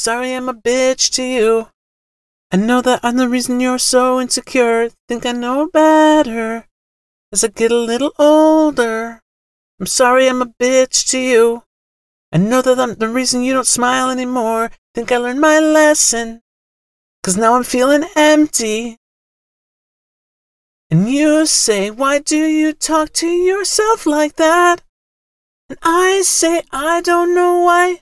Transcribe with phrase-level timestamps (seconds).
[0.00, 1.68] Sorry I'm a bitch to you.
[2.50, 4.88] I know that I'm the reason you're so insecure.
[5.06, 6.64] Think I know better
[7.30, 9.20] as I get a little older.
[9.78, 11.64] I'm sorry I'm a bitch to you.
[12.32, 14.70] I know that I'm the reason you don't smile anymore.
[14.94, 16.40] Think I learned my lesson.
[17.22, 18.96] Cause now I'm feeling empty.
[20.90, 24.80] And you say, why do you talk to yourself like that?
[25.68, 28.00] And I say, I don't know why.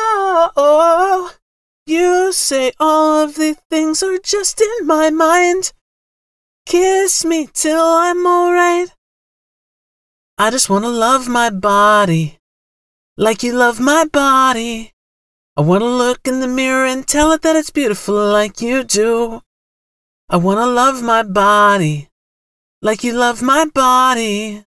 [0.00, 1.34] Oh, oh,
[1.86, 5.72] you say all of the things are just in my mind.
[6.66, 8.94] Kiss me till I'm alright.
[10.38, 12.38] I just wanna love my body
[13.16, 14.92] like you love my body.
[15.56, 19.40] I wanna look in the mirror and tell it that it's beautiful like you do.
[20.28, 22.08] I wanna love my body
[22.80, 24.64] like you love my body.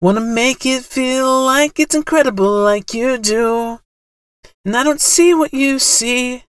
[0.00, 3.80] Wanna make it feel like it's incredible like you do.
[4.68, 6.44] And I don't see what you see,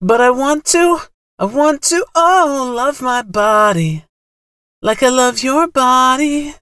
[0.00, 1.00] but I want to,
[1.40, 4.04] I want to, oh, love my body
[4.80, 6.54] like I love your body.